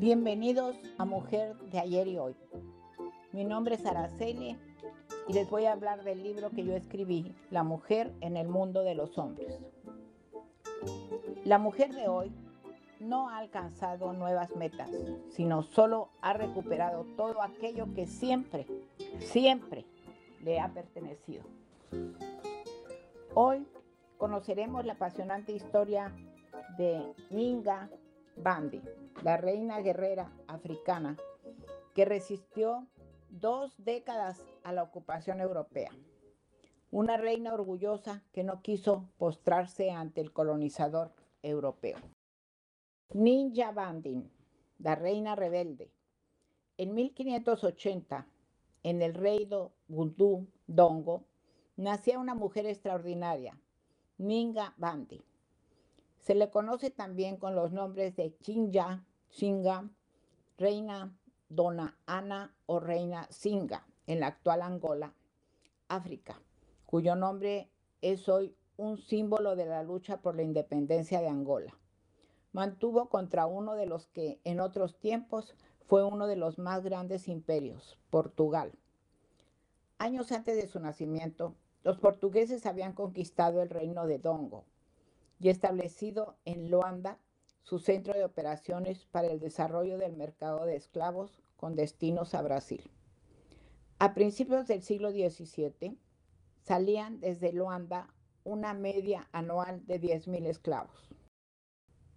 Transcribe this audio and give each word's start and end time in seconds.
Bienvenidos 0.00 0.76
a 0.96 1.04
Mujer 1.04 1.56
de 1.72 1.80
ayer 1.80 2.06
y 2.06 2.18
hoy. 2.18 2.36
Mi 3.32 3.44
nombre 3.44 3.74
es 3.74 3.84
Araceli 3.84 4.56
y 5.26 5.32
les 5.32 5.50
voy 5.50 5.64
a 5.64 5.72
hablar 5.72 6.04
del 6.04 6.22
libro 6.22 6.50
que 6.50 6.64
yo 6.64 6.76
escribí, 6.76 7.34
La 7.50 7.64
mujer 7.64 8.14
en 8.20 8.36
el 8.36 8.46
mundo 8.46 8.84
de 8.84 8.94
los 8.94 9.18
hombres. 9.18 9.58
La 11.44 11.58
mujer 11.58 11.92
de 11.92 12.06
hoy 12.06 12.32
no 13.00 13.28
ha 13.28 13.38
alcanzado 13.38 14.12
nuevas 14.12 14.54
metas, 14.54 14.88
sino 15.30 15.64
solo 15.64 16.10
ha 16.20 16.32
recuperado 16.32 17.04
todo 17.16 17.42
aquello 17.42 17.92
que 17.92 18.06
siempre, 18.06 18.68
siempre 19.18 19.84
le 20.44 20.60
ha 20.60 20.68
pertenecido. 20.68 21.42
Hoy 23.34 23.66
conoceremos 24.16 24.86
la 24.86 24.92
apasionante 24.92 25.50
historia 25.50 26.14
de 26.76 27.02
Ninga 27.30 27.90
Bandi, 28.42 28.80
la 29.22 29.36
reina 29.36 29.80
guerrera 29.80 30.32
africana 30.46 31.16
que 31.94 32.04
resistió 32.04 32.86
dos 33.28 33.74
décadas 33.78 34.40
a 34.62 34.72
la 34.72 34.82
ocupación 34.82 35.40
europea. 35.40 35.90
Una 36.90 37.16
reina 37.16 37.52
orgullosa 37.52 38.22
que 38.32 38.44
no 38.44 38.62
quiso 38.62 39.08
postrarse 39.18 39.90
ante 39.90 40.20
el 40.20 40.32
colonizador 40.32 41.12
europeo. 41.42 41.98
Ninja 43.12 43.72
Bandin, 43.72 44.30
la 44.78 44.94
reina 44.94 45.34
rebelde. 45.34 45.90
En 46.76 46.94
1580, 46.94 48.26
en 48.84 49.02
el 49.02 49.14
reino 49.14 49.72
Bundu 49.88 50.46
Dongo, 50.66 51.24
nacía 51.76 52.18
una 52.18 52.34
mujer 52.34 52.66
extraordinaria, 52.66 53.58
Ninga 54.18 54.74
Bandi. 54.76 55.22
Se 56.28 56.34
le 56.34 56.50
conoce 56.50 56.90
también 56.90 57.38
con 57.38 57.54
los 57.54 57.72
nombres 57.72 58.14
de 58.14 58.36
Chinja, 58.40 59.02
Singa, 59.30 59.88
Reina 60.58 61.16
Dona 61.48 61.96
Ana 62.04 62.54
o 62.66 62.80
Reina 62.80 63.26
Singa, 63.30 63.86
en 64.06 64.20
la 64.20 64.26
actual 64.26 64.60
Angola, 64.60 65.14
África, 65.88 66.38
cuyo 66.84 67.16
nombre 67.16 67.70
es 68.02 68.28
hoy 68.28 68.54
un 68.76 68.98
símbolo 68.98 69.56
de 69.56 69.64
la 69.64 69.82
lucha 69.82 70.18
por 70.20 70.36
la 70.36 70.42
independencia 70.42 71.22
de 71.22 71.28
Angola. 71.28 71.78
Mantuvo 72.52 73.08
contra 73.08 73.46
uno 73.46 73.74
de 73.74 73.86
los 73.86 74.06
que 74.08 74.38
en 74.44 74.60
otros 74.60 74.98
tiempos 74.98 75.54
fue 75.86 76.04
uno 76.04 76.26
de 76.26 76.36
los 76.36 76.58
más 76.58 76.84
grandes 76.84 77.26
imperios, 77.26 77.98
Portugal. 78.10 78.74
Años 79.96 80.30
antes 80.30 80.56
de 80.56 80.68
su 80.68 80.78
nacimiento, 80.78 81.54
los 81.84 81.96
portugueses 81.96 82.66
habían 82.66 82.92
conquistado 82.92 83.62
el 83.62 83.70
reino 83.70 84.06
de 84.06 84.18
Dongo 84.18 84.66
y 85.38 85.48
establecido 85.48 86.36
en 86.44 86.70
Luanda 86.70 87.18
su 87.62 87.78
centro 87.78 88.14
de 88.14 88.24
operaciones 88.24 89.04
para 89.06 89.28
el 89.28 89.40
desarrollo 89.40 89.98
del 89.98 90.16
mercado 90.16 90.64
de 90.64 90.76
esclavos 90.76 91.42
con 91.56 91.76
destinos 91.76 92.34
a 92.34 92.42
Brasil. 92.42 92.90
A 93.98 94.14
principios 94.14 94.66
del 94.66 94.82
siglo 94.82 95.10
XVII 95.10 95.98
salían 96.62 97.20
desde 97.20 97.52
Luanda 97.52 98.08
una 98.44 98.72
media 98.72 99.28
anual 99.32 99.84
de 99.86 100.00
10.000 100.00 100.46
esclavos. 100.46 101.10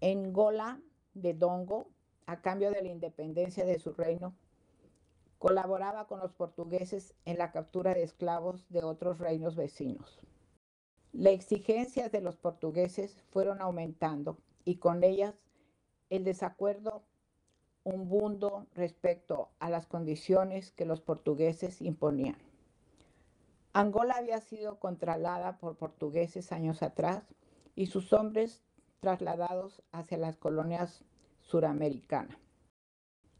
En 0.00 0.32
Gola 0.32 0.80
de 1.14 1.34
Dongo, 1.34 1.88
a 2.26 2.40
cambio 2.40 2.70
de 2.70 2.82
la 2.82 2.88
independencia 2.88 3.64
de 3.64 3.78
su 3.78 3.92
reino, 3.92 4.34
colaboraba 5.38 6.06
con 6.06 6.20
los 6.20 6.32
portugueses 6.32 7.14
en 7.24 7.38
la 7.38 7.50
captura 7.50 7.94
de 7.94 8.02
esclavos 8.02 8.68
de 8.68 8.84
otros 8.84 9.18
reinos 9.18 9.56
vecinos. 9.56 10.20
Las 11.12 11.32
exigencias 11.32 12.12
de 12.12 12.20
los 12.20 12.36
portugueses 12.36 13.22
fueron 13.30 13.60
aumentando 13.60 14.38
y 14.64 14.76
con 14.76 15.02
ellas 15.02 15.34
el 16.08 16.24
desacuerdo 16.24 17.02
un 17.82 18.08
bundo 18.08 18.66
respecto 18.74 19.50
a 19.58 19.70
las 19.70 19.86
condiciones 19.86 20.70
que 20.72 20.84
los 20.84 21.00
portugueses 21.00 21.80
imponían. 21.82 22.36
Angola 23.72 24.14
había 24.16 24.40
sido 24.40 24.78
controlada 24.78 25.58
por 25.58 25.76
portugueses 25.76 26.52
años 26.52 26.82
atrás 26.82 27.24
y 27.74 27.86
sus 27.86 28.12
hombres 28.12 28.62
trasladados 29.00 29.82
hacia 29.92 30.18
las 30.18 30.36
colonias 30.36 31.04
suramericanas. 31.40 32.36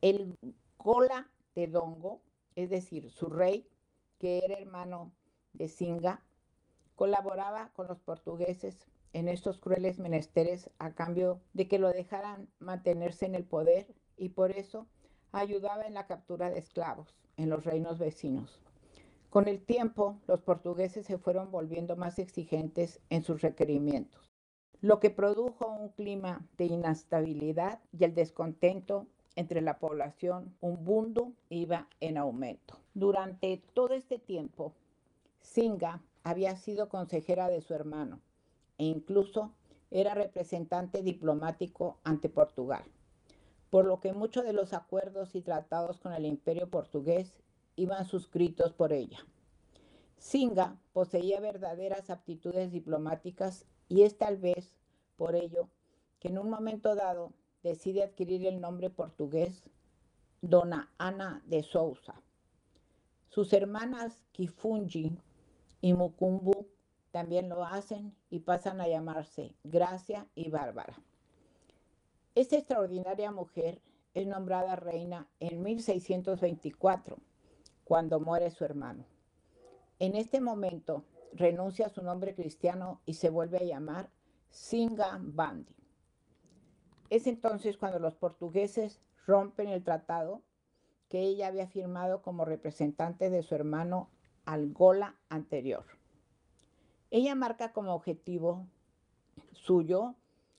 El 0.00 0.36
Gola 0.78 1.30
de 1.54 1.68
Dongo, 1.68 2.20
es 2.56 2.70
decir, 2.70 3.10
su 3.10 3.26
rey, 3.26 3.68
que 4.18 4.44
era 4.44 4.58
hermano 4.58 5.12
de 5.52 5.68
Singa, 5.68 6.22
colaboraba 6.96 7.70
con 7.74 7.86
los 7.86 8.00
portugueses 8.00 8.86
en 9.12 9.28
estos 9.28 9.58
crueles 9.58 9.98
menesteres 9.98 10.70
a 10.78 10.92
cambio 10.92 11.40
de 11.52 11.68
que 11.68 11.78
lo 11.78 11.88
dejaran 11.88 12.48
mantenerse 12.58 13.26
en 13.26 13.34
el 13.34 13.44
poder 13.44 13.86
y 14.16 14.30
por 14.30 14.50
eso 14.50 14.86
ayudaba 15.32 15.86
en 15.86 15.94
la 15.94 16.06
captura 16.06 16.50
de 16.50 16.58
esclavos 16.58 17.14
en 17.36 17.50
los 17.50 17.64
reinos 17.64 17.98
vecinos. 17.98 18.60
Con 19.30 19.48
el 19.48 19.64
tiempo, 19.64 20.20
los 20.28 20.42
portugueses 20.42 21.06
se 21.06 21.18
fueron 21.18 21.50
volviendo 21.50 21.96
más 21.96 22.18
exigentes 22.18 23.00
en 23.10 23.22
sus 23.22 23.42
requerimientos, 23.42 24.32
lo 24.80 25.00
que 25.00 25.10
produjo 25.10 25.66
un 25.66 25.88
clima 25.88 26.46
de 26.56 26.66
inestabilidad 26.66 27.80
y 27.90 28.04
el 28.04 28.14
descontento 28.14 29.06
entre 29.34 29.60
la 29.60 29.78
población 29.78 30.54
bundu 30.60 31.34
iba 31.48 31.88
en 32.00 32.18
aumento. 32.18 32.78
Durante 32.94 33.62
todo 33.74 33.94
este 33.94 34.18
tiempo, 34.18 34.72
Singa 35.40 36.00
había 36.24 36.56
sido 36.56 36.88
consejera 36.88 37.48
de 37.48 37.60
su 37.60 37.74
hermano 37.74 38.20
e 38.78 38.84
incluso 38.84 39.52
era 39.90 40.14
representante 40.14 41.02
diplomático 41.02 42.00
ante 42.02 42.28
Portugal, 42.28 42.84
por 43.70 43.84
lo 43.84 44.00
que 44.00 44.12
muchos 44.12 44.44
de 44.44 44.52
los 44.52 44.72
acuerdos 44.72 45.36
y 45.36 45.42
tratados 45.42 46.00
con 46.00 46.12
el 46.12 46.24
imperio 46.24 46.68
portugués 46.68 47.40
iban 47.76 48.06
suscritos 48.06 48.72
por 48.72 48.92
ella. 48.92 49.18
Singa 50.16 50.76
poseía 50.92 51.38
verdaderas 51.40 52.10
aptitudes 52.10 52.72
diplomáticas 52.72 53.66
y 53.88 54.02
es 54.02 54.16
tal 54.16 54.38
vez 54.38 54.74
por 55.16 55.36
ello 55.36 55.68
que 56.18 56.28
en 56.28 56.38
un 56.38 56.48
momento 56.48 56.94
dado 56.94 57.32
decide 57.62 58.02
adquirir 58.02 58.46
el 58.46 58.60
nombre 58.60 58.90
portugués 58.90 59.62
Dona 60.40 60.90
Ana 60.98 61.42
de 61.46 61.62
Sousa. 61.62 62.14
Sus 63.28 63.52
hermanas 63.52 64.24
Kifunji 64.32 65.18
y 65.84 65.92
Mukumbu 65.92 66.66
también 67.10 67.50
lo 67.50 67.62
hacen 67.62 68.16
y 68.30 68.38
pasan 68.38 68.80
a 68.80 68.88
llamarse 68.88 69.54
Gracia 69.64 70.26
y 70.34 70.48
Bárbara. 70.48 70.98
Esta 72.34 72.56
extraordinaria 72.56 73.30
mujer 73.30 73.82
es 74.14 74.26
nombrada 74.26 74.76
reina 74.76 75.28
en 75.40 75.62
1624, 75.62 77.18
cuando 77.84 78.18
muere 78.18 78.50
su 78.50 78.64
hermano. 78.64 79.04
En 79.98 80.16
este 80.16 80.40
momento 80.40 81.04
renuncia 81.34 81.84
a 81.84 81.90
su 81.90 82.02
nombre 82.02 82.34
cristiano 82.34 83.02
y 83.04 83.12
se 83.12 83.28
vuelve 83.28 83.58
a 83.58 83.64
llamar 83.64 84.08
Singa 84.48 85.18
Bandi. 85.20 85.76
Es 87.10 87.26
entonces 87.26 87.76
cuando 87.76 87.98
los 87.98 88.14
portugueses 88.14 89.02
rompen 89.26 89.68
el 89.68 89.84
tratado 89.84 90.40
que 91.10 91.20
ella 91.20 91.48
había 91.48 91.66
firmado 91.66 92.22
como 92.22 92.46
representante 92.46 93.28
de 93.28 93.42
su 93.42 93.54
hermano 93.54 94.08
Algola 94.44 95.16
anterior. 95.28 95.84
Ella 97.10 97.34
marca 97.34 97.72
como 97.72 97.94
objetivo 97.94 98.66
suyo 99.52 100.14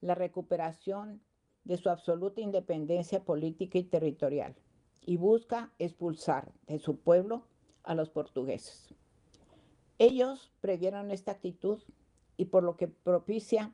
la 0.00 0.14
recuperación 0.14 1.20
de 1.64 1.76
su 1.76 1.90
absoluta 1.90 2.40
independencia 2.40 3.24
política 3.24 3.78
y 3.78 3.84
territorial 3.84 4.54
y 5.04 5.16
busca 5.16 5.72
expulsar 5.78 6.52
de 6.66 6.78
su 6.78 6.98
pueblo 6.98 7.46
a 7.82 7.94
los 7.94 8.10
portugueses. 8.10 8.94
Ellos 9.98 10.52
previeron 10.60 11.10
esta 11.10 11.32
actitud 11.32 11.82
y 12.36 12.46
por 12.46 12.62
lo 12.62 12.76
que 12.76 12.88
propicia 12.88 13.72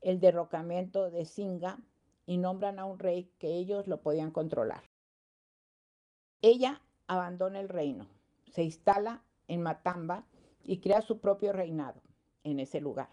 el 0.00 0.20
derrocamiento 0.20 1.10
de 1.10 1.24
Singa 1.24 1.78
y 2.26 2.38
nombran 2.38 2.78
a 2.78 2.84
un 2.84 2.98
rey 2.98 3.32
que 3.38 3.54
ellos 3.56 3.86
lo 3.88 4.02
podían 4.02 4.30
controlar. 4.30 4.84
Ella 6.42 6.80
abandona 7.06 7.60
el 7.60 7.68
reino, 7.68 8.06
se 8.50 8.62
instala 8.62 9.22
en 9.48 9.62
Matamba 9.62 10.26
y 10.62 10.80
crea 10.80 11.02
su 11.02 11.20
propio 11.20 11.52
reinado 11.52 12.02
en 12.44 12.60
ese 12.60 12.80
lugar. 12.80 13.08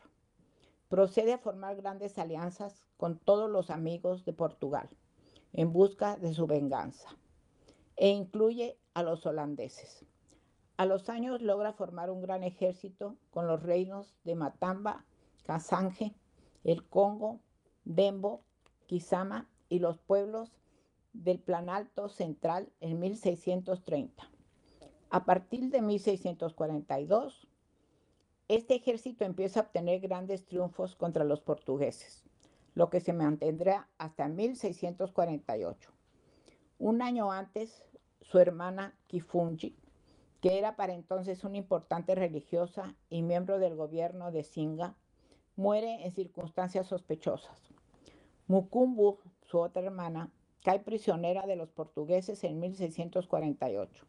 Procede 0.90 1.34
a 1.34 1.38
formar 1.38 1.76
grandes 1.76 2.18
alianzas 2.18 2.86
con 2.98 3.20
todos 3.20 3.50
los 3.50 3.70
amigos 3.70 4.26
de 4.26 4.34
Portugal 4.34 4.90
en 5.54 5.74
busca 5.74 6.18
de 6.18 6.34
su 6.34 6.48
venganza 6.48 7.10
e 7.96 8.10
incluye 8.10 8.78
a 8.94 9.04
los 9.04 9.26
holandeses. 9.26 10.06
A 10.78 10.86
los 10.86 11.10
años 11.10 11.42
logra 11.42 11.74
formar 11.74 12.12
un 12.12 12.22
gran 12.22 12.44
ejército 12.44 13.18
con 13.32 13.48
los 13.48 13.64
reinos 13.64 14.16
de 14.24 14.36
Matamba, 14.36 15.06
Casange, 15.44 16.14
el 16.64 16.88
Congo, 16.88 17.40
Dembo, 17.84 18.44
Kisama 18.86 19.50
y 19.70 19.80
los 19.80 19.98
pueblos 19.98 20.52
del 21.14 21.40
Planalto 21.40 22.10
Central 22.10 22.72
en 22.80 23.00
1630. 23.00 24.30
A 25.10 25.24
partir 25.24 25.70
de 25.70 25.82
1642, 25.82 27.48
este 28.50 28.76
ejército 28.76 29.24
empieza 29.24 29.62
a 29.62 29.64
obtener 29.64 30.02
grandes 30.02 30.46
triunfos 30.46 30.98
contra 30.98 31.24
los 31.24 31.40
portugueses, 31.40 32.26
lo 32.76 32.90
que 32.90 33.00
se 33.00 33.14
mantendrá 33.14 33.88
hasta 33.98 34.28
1648. 34.28 35.94
Un 36.80 37.02
año 37.02 37.32
antes, 37.32 37.86
su 38.20 38.38
hermana 38.40 38.98
Kifunji, 39.08 39.78
que 40.42 40.58
era 40.58 40.76
para 40.76 40.94
entonces 40.94 41.46
una 41.46 41.56
importante 41.56 42.14
religiosa 42.14 42.94
y 43.10 43.22
miembro 43.22 43.60
del 43.60 43.76
gobierno 43.76 44.34
de 44.34 44.44
Singa, 44.44 44.98
muere 45.56 46.06
en 46.06 46.12
circunstancias 46.12 46.86
sospechosas. 46.88 47.70
Mukumbu, 48.48 49.20
su 49.46 49.58
otra 49.60 49.84
hermana, 49.84 50.34
cae 50.64 50.82
prisionera 50.82 51.48
de 51.48 51.56
los 51.56 51.70
portugueses 51.70 52.44
en 52.44 52.60
1648. 52.60 54.06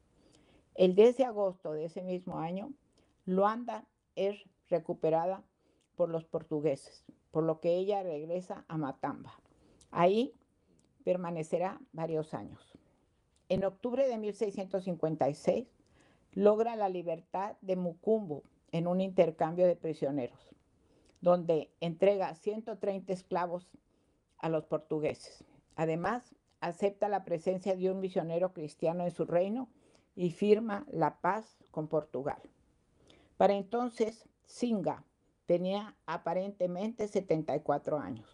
El 0.78 0.94
10 0.94 1.16
de 1.16 1.24
agosto 1.24 1.72
de 1.72 1.86
ese 1.86 2.02
mismo 2.02 2.38
año, 2.38 2.72
Luanda 3.26 3.84
es 4.14 4.36
recuperada 4.68 5.42
por 5.96 6.08
los 6.08 6.24
portugueses, 6.24 7.04
por 7.32 7.42
lo 7.42 7.58
que 7.58 7.74
ella 7.74 8.04
regresa 8.04 8.64
a 8.68 8.78
Matamba. 8.78 9.32
Ahí 9.90 10.36
permanecerá 11.02 11.80
varios 11.90 12.32
años. 12.32 12.78
En 13.48 13.64
octubre 13.64 14.06
de 14.06 14.18
1656 14.18 15.66
logra 16.34 16.76
la 16.76 16.88
libertad 16.88 17.56
de 17.60 17.74
Mukumbu 17.74 18.44
en 18.70 18.86
un 18.86 19.00
intercambio 19.00 19.66
de 19.66 19.74
prisioneros, 19.74 20.54
donde 21.20 21.72
entrega 21.80 22.32
130 22.36 23.12
esclavos 23.12 23.68
a 24.36 24.48
los 24.48 24.64
portugueses. 24.64 25.42
Además, 25.74 26.36
acepta 26.60 27.08
la 27.08 27.24
presencia 27.24 27.74
de 27.74 27.90
un 27.90 27.98
misionero 27.98 28.52
cristiano 28.52 29.02
en 29.02 29.10
su 29.10 29.24
reino 29.24 29.68
y 30.18 30.32
firma 30.32 30.84
la 30.90 31.20
paz 31.20 31.60
con 31.70 31.86
Portugal. 31.86 32.42
Para 33.36 33.54
entonces, 33.54 34.28
Singa 34.46 35.04
tenía 35.46 35.94
aparentemente 36.06 37.06
74 37.06 38.00
años. 38.00 38.28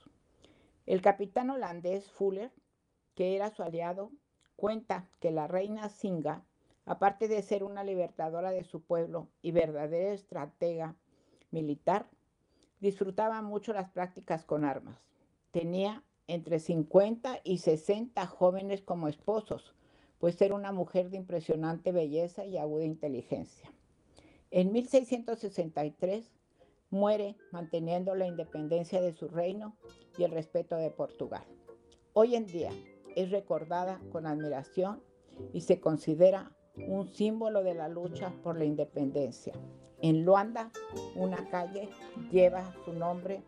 El 0.86 1.02
capitán 1.02 1.50
holandés 1.50 2.10
Fuller, 2.10 2.50
que 3.14 3.36
era 3.36 3.50
su 3.50 3.62
aliado, 3.62 4.10
cuenta 4.56 5.10
que 5.20 5.30
la 5.30 5.46
reina 5.46 5.90
Singa, 5.90 6.46
aparte 6.86 7.28
de 7.28 7.42
ser 7.42 7.62
una 7.62 7.84
libertadora 7.84 8.50
de 8.50 8.64
su 8.64 8.80
pueblo 8.80 9.28
y 9.42 9.52
verdadera 9.52 10.14
estratega 10.14 10.96
militar, 11.50 12.08
disfrutaba 12.80 13.42
mucho 13.42 13.74
las 13.74 13.90
prácticas 13.90 14.46
con 14.46 14.64
armas. 14.64 15.04
Tenía 15.50 16.02
entre 16.28 16.60
50 16.60 17.40
y 17.44 17.58
60 17.58 18.26
jóvenes 18.26 18.80
como 18.80 19.06
esposos, 19.06 19.74
pues 20.18 20.40
era 20.40 20.54
una 20.54 20.72
mujer 20.72 21.10
de 21.10 21.16
impresionante 21.16 21.92
belleza 21.92 22.44
y 22.44 22.58
aguda 22.58 22.84
inteligencia. 22.84 23.72
En 24.50 24.72
1663 24.72 26.30
muere 26.90 27.36
manteniendo 27.50 28.14
la 28.14 28.26
independencia 28.26 29.00
de 29.00 29.12
su 29.12 29.28
reino 29.28 29.76
y 30.16 30.24
el 30.24 30.30
respeto 30.30 30.76
de 30.76 30.90
Portugal. 30.90 31.44
Hoy 32.12 32.36
en 32.36 32.46
día 32.46 32.70
es 33.16 33.30
recordada 33.30 34.00
con 34.12 34.26
admiración 34.26 35.02
y 35.52 35.62
se 35.62 35.80
considera 35.80 36.52
un 36.76 37.08
símbolo 37.08 37.62
de 37.62 37.74
la 37.74 37.88
lucha 37.88 38.32
por 38.42 38.56
la 38.56 38.64
independencia. 38.64 39.52
En 40.00 40.24
Luanda, 40.24 40.70
una 41.16 41.48
calle 41.48 41.88
lleva 42.30 42.74
su 42.84 42.92
nombre 42.92 43.42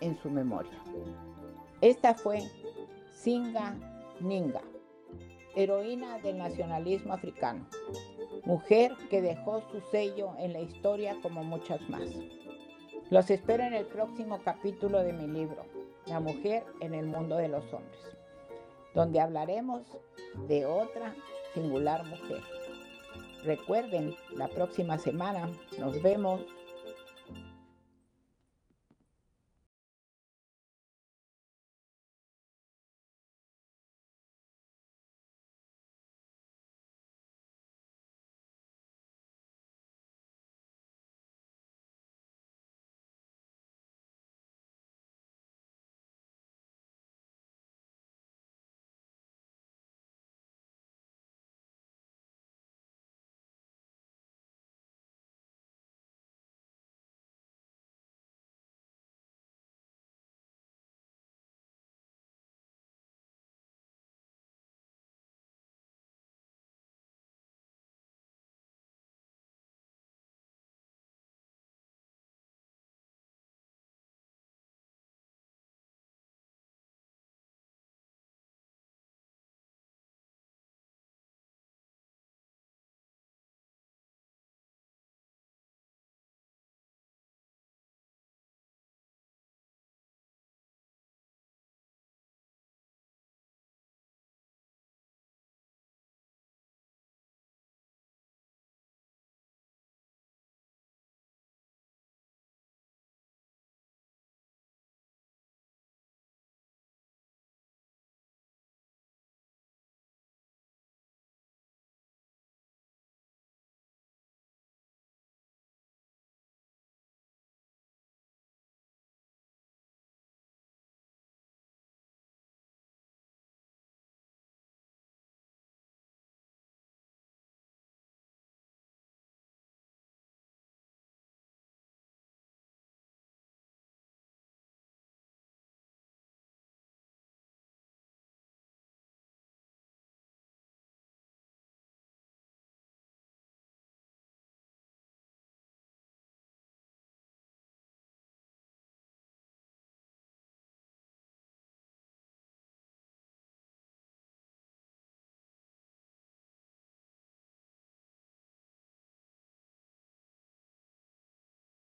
en 0.00 0.16
su 0.18 0.30
memoria. 0.30 0.82
Esta 1.80 2.14
fue 2.14 2.42
Singa 3.10 3.76
Ninga, 4.20 4.62
heroína 5.56 6.18
del 6.18 6.38
nacionalismo 6.38 7.12
africano, 7.12 7.66
mujer 8.44 8.92
que 9.10 9.22
dejó 9.22 9.62
su 9.70 9.80
sello 9.90 10.32
en 10.38 10.52
la 10.52 10.60
historia 10.60 11.16
como 11.22 11.44
muchas 11.44 11.80
más. 11.88 12.08
Los 13.10 13.30
espero 13.30 13.62
en 13.64 13.74
el 13.74 13.86
próximo 13.86 14.40
capítulo 14.44 15.02
de 15.02 15.12
mi 15.12 15.26
libro, 15.26 15.64
La 16.06 16.20
mujer 16.20 16.64
en 16.80 16.94
el 16.94 17.06
mundo 17.06 17.36
de 17.36 17.48
los 17.48 17.64
hombres, 17.72 18.00
donde 18.94 19.20
hablaremos 19.20 19.82
de 20.48 20.66
otra 20.66 21.14
singular 21.52 22.04
mujer. 22.06 22.40
Recuerden, 23.44 24.14
la 24.32 24.48
próxima 24.48 24.98
semana 24.98 25.50
nos 25.78 26.00
vemos 26.02 26.40